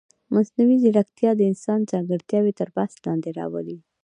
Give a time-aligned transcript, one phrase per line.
[0.33, 3.77] مصنوعي ځیرکتیا د انسان ځانګړتیاوې تر بحث لاندې راولي.